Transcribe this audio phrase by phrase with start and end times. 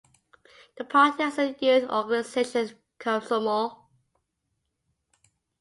[0.77, 3.83] The party has a youth organization, Komsomol.